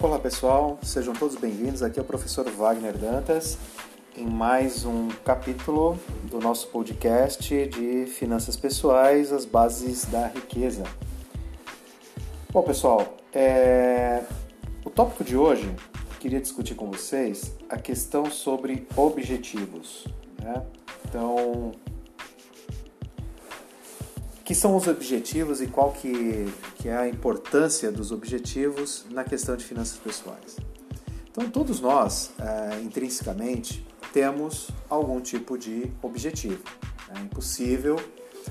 Olá 0.00 0.16
pessoal, 0.16 0.78
sejam 0.80 1.12
todos 1.12 1.34
bem-vindos. 1.34 1.82
Aqui 1.82 1.98
é 1.98 2.02
o 2.02 2.04
professor 2.04 2.48
Wagner 2.48 2.96
Dantas 2.96 3.58
em 4.16 4.24
mais 4.24 4.84
um 4.84 5.08
capítulo 5.24 5.98
do 6.30 6.38
nosso 6.38 6.68
podcast 6.68 7.66
de 7.66 8.06
finanças 8.06 8.56
pessoais, 8.56 9.32
as 9.32 9.44
bases 9.44 10.04
da 10.04 10.28
riqueza. 10.28 10.84
Bom 12.52 12.62
pessoal, 12.62 13.16
é... 13.32 14.22
o 14.84 14.90
tópico 14.90 15.24
de 15.24 15.36
hoje 15.36 15.68
queria 16.20 16.40
discutir 16.40 16.76
com 16.76 16.88
vocês 16.88 17.52
a 17.68 17.76
questão 17.76 18.30
sobre 18.30 18.86
objetivos. 18.96 20.06
Né? 20.40 20.62
Então, 21.08 21.72
que 24.48 24.54
são 24.54 24.74
os 24.74 24.88
objetivos 24.88 25.60
e 25.60 25.66
qual 25.66 25.92
que, 25.92 26.50
que 26.76 26.88
é 26.88 26.96
a 26.96 27.06
importância 27.06 27.92
dos 27.92 28.10
objetivos 28.10 29.04
na 29.10 29.22
questão 29.22 29.54
de 29.54 29.62
finanças 29.62 29.98
pessoais. 29.98 30.56
Então, 31.30 31.50
todos 31.50 31.80
nós, 31.80 32.30
é, 32.38 32.80
intrinsecamente, 32.80 33.86
temos 34.10 34.70
algum 34.88 35.20
tipo 35.20 35.58
de 35.58 35.92
objetivo. 36.00 36.62
É 37.14 37.20
impossível 37.20 37.96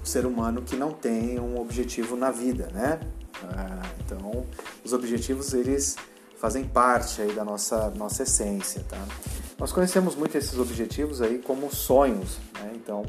o 0.00 0.06
ser 0.06 0.26
humano 0.26 0.62
que 0.62 0.76
não 0.76 0.92
tem 0.92 1.40
um 1.40 1.60
objetivo 1.60 2.14
na 2.14 2.30
vida, 2.30 2.68
né? 2.72 3.00
É, 3.42 4.02
então, 4.04 4.46
os 4.84 4.92
objetivos, 4.92 5.52
eles 5.54 5.96
fazem 6.38 6.62
parte 6.62 7.20
aí 7.20 7.32
da 7.32 7.44
nossa, 7.44 7.90
nossa 7.96 8.22
essência, 8.22 8.84
tá? 8.88 9.04
Nós 9.58 9.72
conhecemos 9.72 10.14
muito 10.14 10.38
esses 10.38 10.56
objetivos 10.56 11.20
aí 11.20 11.40
como 11.40 11.68
sonhos, 11.74 12.38
né? 12.54 12.74
Então, 12.76 13.04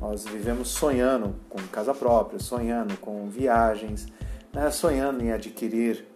nós 0.00 0.24
vivemos 0.24 0.68
sonhando 0.68 1.34
com 1.48 1.58
casa 1.68 1.92
própria, 1.92 2.40
sonhando 2.40 2.96
com 2.96 3.28
viagens, 3.28 4.08
né? 4.52 4.70
sonhando 4.70 5.22
em 5.22 5.30
adquirir 5.30 6.06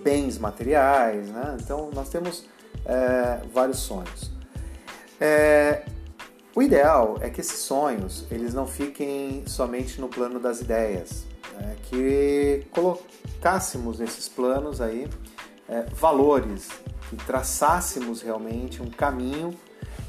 bens 0.00 0.38
materiais. 0.38 1.28
Né? 1.28 1.56
Então, 1.60 1.90
nós 1.92 2.08
temos 2.08 2.46
é, 2.86 3.40
vários 3.52 3.78
sonhos. 3.78 4.30
É, 5.20 5.84
o 6.54 6.62
ideal 6.62 7.18
é 7.20 7.28
que 7.28 7.40
esses 7.40 7.58
sonhos 7.58 8.24
eles 8.30 8.54
não 8.54 8.66
fiquem 8.66 9.42
somente 9.46 10.00
no 10.00 10.08
plano 10.08 10.38
das 10.38 10.60
ideias, 10.60 11.24
né? 11.54 11.76
que 11.82 12.64
colocássemos 12.70 13.98
nesses 13.98 14.28
planos 14.28 14.80
aí 14.80 15.08
é, 15.68 15.82
valores, 15.92 16.68
que 17.10 17.16
traçássemos 17.16 18.22
realmente 18.22 18.80
um 18.80 18.88
caminho, 18.88 19.52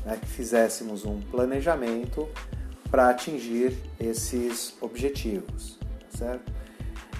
né? 0.05 0.19
que 0.21 0.27
fizéssemos 0.27 1.03
um 1.03 1.19
planejamento 1.19 2.29
para 2.89 3.09
atingir 3.09 3.77
esses 3.99 4.75
objetivos, 4.81 5.77
certo? 6.09 6.51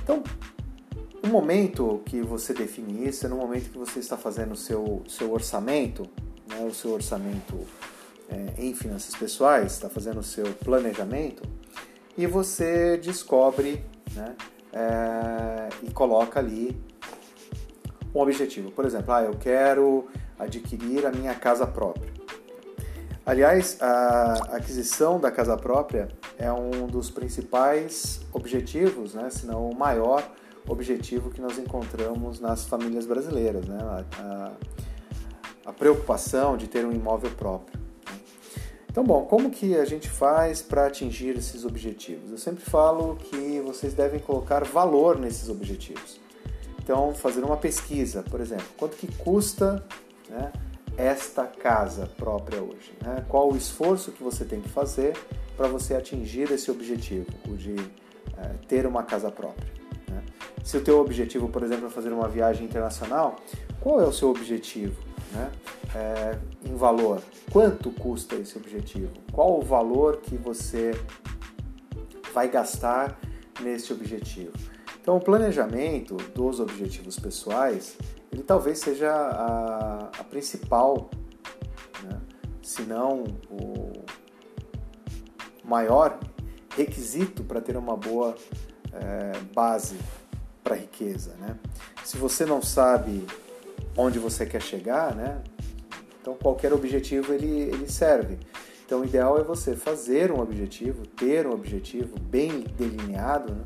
Então, 0.04 0.24
no 1.24 1.30
momento 1.30 2.02
que 2.06 2.22
você 2.22 2.54
define 2.54 3.08
isso, 3.08 3.26
é 3.26 3.30
no 3.30 3.36
momento 3.36 3.70
que 3.70 3.78
você 3.78 4.00
está 4.00 4.18
fazendo 4.18 4.54
o 4.54 4.56
seu, 4.56 5.04
seu 5.08 5.32
orçamento, 5.32 6.10
né, 6.48 6.66
o 6.68 6.74
seu 6.74 6.92
orçamento 6.92 7.68
é, 8.30 8.54
em 8.58 8.74
finanças 8.74 9.14
pessoais, 9.16 9.74
está 9.74 9.90
fazendo 9.90 10.20
o 10.20 10.24
seu 10.24 10.46
planejamento, 10.54 11.44
e 12.18 12.26
você 12.26 12.98
descobre 12.98 13.84
né, 14.16 14.36
é, 14.74 15.70
e 15.84 15.92
coloca 15.92 16.40
ali 16.40 16.76
um 18.14 18.20
objetivo. 18.20 18.72
Por 18.72 18.86
exemplo, 18.86 19.14
ah, 19.14 19.24
eu 19.24 19.36
quero 19.36 20.08
adquirir 20.38 21.06
a 21.06 21.12
minha 21.12 21.36
casa 21.36 21.68
própria. 21.68 22.19
Aliás, 23.30 23.78
a 23.80 24.34
aquisição 24.56 25.20
da 25.20 25.30
casa 25.30 25.56
própria 25.56 26.10
é 26.36 26.52
um 26.52 26.88
dos 26.88 27.12
principais 27.12 28.22
objetivos, 28.34 29.14
né, 29.14 29.30
se 29.30 29.46
não 29.46 29.70
o 29.70 29.76
maior 29.78 30.28
objetivo 30.68 31.30
que 31.30 31.40
nós 31.40 31.60
encontramos 31.60 32.40
nas 32.40 32.66
famílias 32.66 33.06
brasileiras, 33.06 33.68
né, 33.68 33.78
a, 34.18 34.52
a, 35.64 35.72
preocupação 35.74 36.58
de 36.58 36.68
ter 36.68 36.84
um 36.84 36.92
imóvel 36.92 37.30
próprio. 37.30 37.80
Né. 38.08 38.18
Então, 38.90 39.04
bom, 39.04 39.24
como 39.26 39.52
que 39.52 39.76
a 39.76 39.86
gente 39.86 40.10
faz 40.10 40.64
para 40.64 40.88
atingir 40.88 41.38
esses 41.38 41.64
objetivos? 41.66 42.32
Eu 42.32 42.38
sempre 42.40 42.64
falo 42.64 43.16
que 43.16 43.62
vocês 43.64 43.94
devem 43.94 44.20
colocar 44.20 44.64
valor 44.64 45.20
nesses 45.20 45.50
objetivos. 45.50 46.20
Então, 46.82 47.14
fazer 47.14 47.44
uma 47.44 47.58
pesquisa, 47.58 48.24
por 48.24 48.42
exemplo, 48.42 48.66
quanto 48.76 48.98
que 48.98 49.06
custa 49.18 49.86
né, 50.28 50.52
esta 51.00 51.46
casa 51.46 52.06
própria 52.18 52.62
hoje? 52.62 52.92
Né? 53.02 53.24
Qual 53.30 53.50
o 53.50 53.56
esforço 53.56 54.12
que 54.12 54.22
você 54.22 54.44
tem 54.44 54.60
que 54.60 54.68
fazer 54.68 55.18
para 55.56 55.68
você 55.70 55.96
atingir 55.96 56.52
esse 56.52 56.70
objetivo, 56.70 57.26
o 57.48 57.56
de 57.56 57.76
é, 58.38 58.50
ter 58.68 58.86
uma 58.86 59.04
casa 59.04 59.32
própria? 59.32 59.72
Né? 60.10 60.22
Se 60.62 60.76
o 60.76 60.82
teu 60.82 61.00
objetivo, 61.00 61.48
por 61.48 61.64
exemplo, 61.64 61.88
é 61.88 61.90
fazer 61.90 62.12
uma 62.12 62.28
viagem 62.28 62.66
internacional, 62.66 63.38
qual 63.80 64.02
é 64.02 64.06
o 64.06 64.12
seu 64.12 64.30
objetivo? 64.30 65.02
Né? 65.32 65.50
É, 65.96 66.38
em 66.70 66.76
valor, 66.76 67.22
quanto 67.50 67.92
custa 67.92 68.36
esse 68.36 68.58
objetivo? 68.58 69.14
Qual 69.32 69.58
o 69.58 69.62
valor 69.62 70.18
que 70.18 70.36
você 70.36 70.92
vai 72.34 72.50
gastar 72.50 73.18
nesse 73.62 73.94
objetivo? 73.94 74.52
Então, 75.10 75.18
o 75.18 75.22
planejamento 75.22 76.18
dos 76.36 76.60
objetivos 76.60 77.18
pessoais 77.18 77.98
ele 78.32 78.44
talvez 78.44 78.78
seja 78.78 79.12
a, 79.12 80.10
a 80.20 80.24
principal, 80.24 81.10
né? 82.04 82.22
se 82.62 82.84
não 82.84 83.24
o 83.50 83.92
maior 85.64 86.20
requisito 86.78 87.44
para 87.44 87.60
ter 87.60 87.76
uma 87.76 87.98
boa 87.98 88.36
é, 88.94 89.32
base 89.52 89.98
para 90.64 90.76
riqueza. 90.76 91.36
Né? 91.40 91.58
Se 92.04 92.16
você 92.16 92.46
não 92.46 92.62
sabe 92.62 93.26
onde 93.98 94.20
você 94.20 94.46
quer 94.46 94.62
chegar, 94.62 95.16
né? 95.16 95.42
então 96.22 96.36
qualquer 96.36 96.72
objetivo 96.72 97.34
ele, 97.34 97.62
ele 97.62 97.90
serve. 97.90 98.38
Então 98.86 99.02
o 99.02 99.06
ideal 99.06 99.40
é 99.40 99.44
você 99.44 99.76
fazer 99.76 100.32
um 100.32 100.40
objetivo, 100.40 101.08
ter 101.08 101.48
um 101.48 101.52
objetivo 101.52 102.14
bem 102.20 102.60
delineado 102.78 103.56
né? 103.56 103.64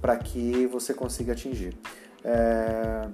Para 0.00 0.16
que 0.16 0.66
você 0.66 0.94
consiga 0.94 1.32
atingir. 1.32 1.76
É, 2.24 3.08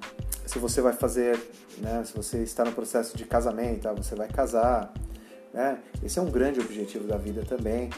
se 0.44 0.58
você 0.58 0.80
vai 0.80 0.92
fazer, 0.92 1.38
né, 1.78 2.02
se 2.04 2.14
você 2.14 2.42
está 2.42 2.64
no 2.64 2.72
processo 2.72 3.16
de 3.16 3.24
casamento, 3.24 3.88
ah, 3.88 3.92
você 3.92 4.14
vai 4.14 4.28
casar, 4.28 4.92
né? 5.52 5.78
Esse 6.02 6.19
é 6.19 6.22
um 6.22 6.30
grande 6.30 6.60
objetivo 6.60 7.06
da 7.06 7.16
vida 7.16 7.42
também. 7.42 7.91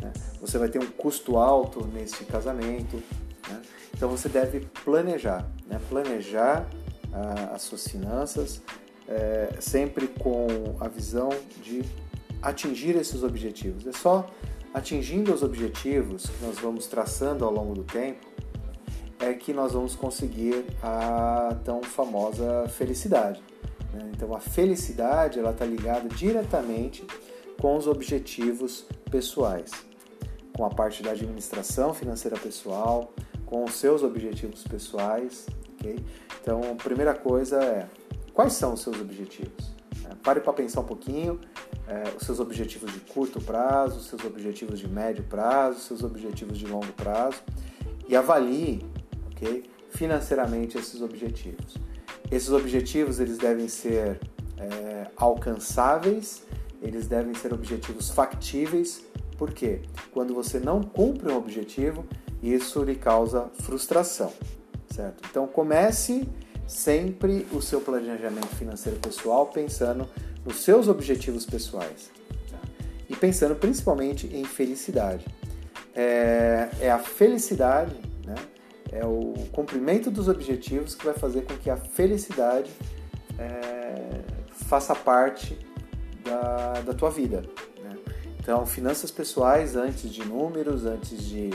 Né? 0.00 0.12
Você 0.40 0.58
vai 0.58 0.68
ter 0.68 0.78
um 0.78 0.86
custo 0.86 1.36
alto 1.36 1.86
nesse 1.86 2.24
casamento, 2.24 2.96
né? 3.48 3.62
então 3.94 4.08
você 4.08 4.28
deve 4.28 4.60
planejar, 4.84 5.48
né? 5.66 5.80
planejar 5.88 6.68
ah, 7.12 7.52
as 7.54 7.62
suas 7.62 7.86
finanças 7.86 8.60
é, 9.08 9.54
sempre 9.60 10.08
com 10.08 10.46
a 10.80 10.88
visão 10.88 11.30
de 11.62 11.82
atingir 12.42 12.96
esses 12.96 13.22
objetivos. 13.22 13.86
É 13.86 13.92
só 13.92 14.28
atingindo 14.72 15.32
os 15.32 15.42
objetivos 15.42 16.26
que 16.26 16.44
nós 16.44 16.58
vamos 16.58 16.86
traçando 16.86 17.44
ao 17.44 17.52
longo 17.52 17.74
do 17.74 17.84
tempo 17.84 18.33
é 19.20 19.32
que 19.34 19.52
nós 19.52 19.72
vamos 19.72 19.94
conseguir 19.94 20.64
a 20.82 21.56
tão 21.64 21.82
famosa 21.82 22.66
felicidade. 22.68 23.42
Né? 23.92 24.10
Então 24.14 24.34
a 24.34 24.40
felicidade 24.40 25.38
ela 25.38 25.50
está 25.50 25.64
ligada 25.64 26.08
diretamente 26.08 27.06
com 27.60 27.76
os 27.76 27.86
objetivos 27.86 28.84
pessoais, 29.10 29.70
com 30.56 30.64
a 30.64 30.70
parte 30.70 31.02
da 31.02 31.12
administração 31.12 31.94
financeira 31.94 32.36
pessoal, 32.36 33.12
com 33.46 33.64
os 33.64 33.74
seus 33.74 34.02
objetivos 34.02 34.64
pessoais. 34.64 35.46
Okay? 35.74 35.96
Então 36.40 36.60
a 36.72 36.74
primeira 36.74 37.14
coisa 37.14 37.62
é 37.62 37.88
quais 38.32 38.54
são 38.54 38.74
os 38.74 38.80
seus 38.80 39.00
objetivos? 39.00 39.72
É, 40.10 40.14
pare 40.22 40.40
para 40.40 40.52
pensar 40.52 40.80
um 40.80 40.84
pouquinho 40.84 41.40
é, 41.86 42.02
os 42.18 42.26
seus 42.26 42.40
objetivos 42.40 42.92
de 42.92 43.00
curto 43.00 43.40
prazo, 43.40 43.98
os 43.98 44.06
seus 44.06 44.24
objetivos 44.24 44.78
de 44.78 44.88
médio 44.88 45.24
prazo, 45.24 45.78
os 45.78 45.84
seus 45.84 46.02
objetivos 46.02 46.58
de 46.58 46.66
longo 46.66 46.92
prazo 46.92 47.42
e 48.08 48.16
avalie 48.16 48.84
Financeiramente 49.90 50.76
esses 50.76 51.00
objetivos. 51.00 51.76
Esses 52.30 52.50
objetivos 52.50 53.20
eles 53.20 53.38
devem 53.38 53.68
ser 53.68 54.18
é, 54.58 55.06
alcançáveis, 55.16 56.42
eles 56.82 57.06
devem 57.06 57.34
ser 57.34 57.52
objetivos 57.52 58.10
factíveis, 58.10 59.02
porque 59.38 59.80
quando 60.12 60.34
você 60.34 60.58
não 60.58 60.82
cumpre 60.82 61.30
um 61.30 61.36
objetivo, 61.36 62.04
isso 62.42 62.82
lhe 62.82 62.94
causa 62.94 63.50
frustração, 63.60 64.32
certo? 64.90 65.22
Então 65.30 65.46
comece 65.46 66.28
sempre 66.66 67.46
o 67.52 67.60
seu 67.60 67.80
planejamento 67.80 68.48
financeiro 68.56 68.98
pessoal 68.98 69.46
pensando 69.46 70.08
nos 70.44 70.62
seus 70.62 70.88
objetivos 70.88 71.46
pessoais 71.46 72.10
tá? 72.50 72.58
e 73.08 73.16
pensando 73.16 73.54
principalmente 73.54 74.26
em 74.26 74.44
felicidade. 74.44 75.24
É, 75.94 76.68
é 76.80 76.90
a 76.90 76.98
felicidade, 76.98 77.94
né? 78.26 78.34
É 78.94 79.04
o 79.04 79.34
cumprimento 79.50 80.08
dos 80.08 80.28
objetivos 80.28 80.94
que 80.94 81.04
vai 81.04 81.14
fazer 81.14 81.42
com 81.42 81.56
que 81.56 81.68
a 81.68 81.76
felicidade 81.76 82.70
é, 83.36 84.22
faça 84.52 84.94
parte 84.94 85.58
da, 86.22 86.80
da 86.80 86.94
tua 86.94 87.10
vida. 87.10 87.42
Né? 87.82 87.98
Então, 88.38 88.64
finanças 88.64 89.10
pessoais, 89.10 89.74
antes 89.74 90.08
de 90.10 90.24
números, 90.24 90.86
antes 90.86 91.20
de 91.24 91.50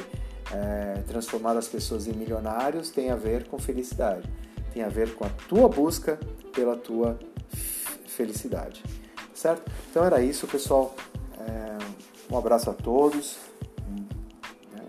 é, 0.51 1.01
transformar 1.07 1.55
as 1.55 1.67
pessoas 1.69 2.07
em 2.07 2.13
milionários, 2.13 2.89
tem 2.89 3.09
a 3.09 3.15
ver 3.15 3.47
com 3.47 3.57
felicidade. 3.57 4.29
tem 4.73 4.83
a 4.83 4.89
ver 4.89 5.15
com 5.15 5.23
a 5.23 5.29
tua 5.47 5.69
busca 5.69 6.19
pela 6.53 6.75
tua 6.75 7.17
felicidade. 8.05 8.83
Certo? 9.33 9.71
Então 9.89 10.03
era 10.03 10.21
isso, 10.21 10.45
pessoal. 10.45 10.93
É, 11.39 11.77
um 12.33 12.37
abraço 12.37 12.69
a 12.69 12.73
todos. 12.73 13.37
É, 14.75 14.81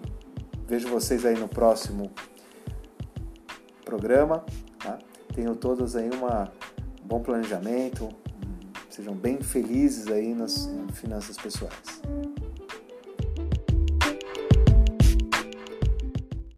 vejo 0.66 0.88
vocês 0.88 1.24
aí 1.24 1.38
no 1.38 1.46
próximo 1.46 2.10
programa. 3.90 4.44
Tá? 4.78 4.98
Tenham 5.34 5.54
todos 5.54 5.96
aí 5.96 6.08
uma, 6.10 6.50
um 7.02 7.06
bom 7.06 7.20
planejamento. 7.20 8.08
Sejam 8.88 9.14
bem 9.14 9.40
felizes 9.42 10.06
aí 10.08 10.32
nas 10.32 10.70
finanças 10.92 11.36
pessoais. 11.36 12.00